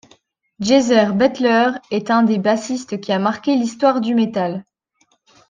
Geezer 0.59 1.13
Butler 1.13 1.73
est 1.91 2.09
un 2.09 2.23
des 2.23 2.39
bassistes 2.39 2.99
qui 2.99 3.11
a 3.11 3.19
marqué 3.19 3.53
l'histoire 3.55 4.01
du 4.01 4.15
metal. 4.15 4.65